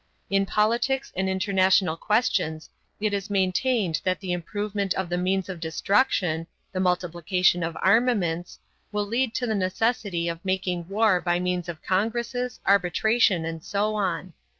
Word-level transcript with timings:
In 0.31 0.47
politics 0.47 1.13
and 1.15 1.29
international 1.29 1.95
questions 1.95 2.71
it 2.99 3.13
is 3.13 3.29
maintained 3.29 4.01
that 4.03 4.19
the 4.19 4.31
improvement 4.31 4.95
of 4.95 5.09
the 5.09 5.15
means 5.19 5.47
of 5.47 5.59
destruction, 5.59 6.47
the 6.71 6.79
multiplication 6.79 7.61
of 7.61 7.77
armaments, 7.79 8.57
will 8.91 9.05
lead 9.05 9.35
to 9.35 9.45
the 9.45 9.53
necessity 9.53 10.27
of 10.27 10.43
making 10.43 10.87
war 10.89 11.21
by 11.21 11.39
means 11.39 11.69
of 11.69 11.83
congresses, 11.83 12.59
arbitration, 12.65 13.45
and 13.45 13.63
so 13.63 13.93
on. 13.93 14.33